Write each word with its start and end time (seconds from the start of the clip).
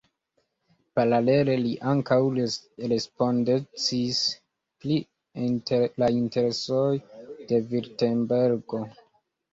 Paralele 0.99 1.57
li 1.65 1.73
ankaŭ 1.91 2.17
respondecis 2.37 4.21
pri 4.85 4.97
la 6.05 6.11
interesoj 6.23 6.91
de 7.53 7.61
Virtembergo. 7.75 8.83